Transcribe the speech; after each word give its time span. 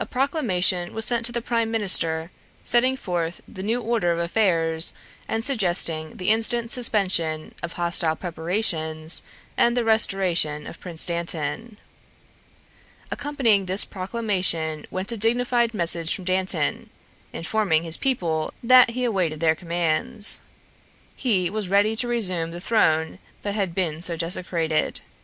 A 0.00 0.04
proclamation 0.04 0.92
was 0.94 1.04
sent 1.04 1.24
to 1.26 1.30
the 1.30 1.40
prime 1.40 1.70
minister, 1.70 2.32
setting 2.64 2.96
forth 2.96 3.40
the 3.46 3.62
new 3.62 3.80
order 3.80 4.10
of 4.10 4.18
affairs 4.18 4.92
and 5.28 5.44
suggesting 5.44 6.16
the 6.16 6.30
instant 6.30 6.72
suspension 6.72 7.54
of 7.62 7.74
hostile 7.74 8.16
preparations 8.16 9.22
and 9.56 9.76
the 9.76 9.84
restoration 9.84 10.66
of 10.66 10.80
Prince 10.80 11.06
Dantan. 11.06 11.76
Accompanying 13.12 13.66
this 13.66 13.84
proclamation 13.84 14.88
went 14.90 15.12
a 15.12 15.16
dignified 15.16 15.72
message 15.72 16.16
from 16.16 16.24
Dantan, 16.24 16.90
informing 17.32 17.84
his 17.84 17.96
people 17.96 18.52
that 18.64 18.90
he 18.90 19.04
awaited 19.04 19.38
their 19.38 19.54
commands. 19.54 20.40
He 21.14 21.48
was 21.48 21.68
ready 21.68 21.94
to 21.94 22.08
resume 22.08 22.50
the 22.50 22.60
throne 22.60 23.20
that 23.42 23.54
had 23.54 23.72
been 23.76 24.02
so 24.02 24.16
desecrated. 24.16 24.98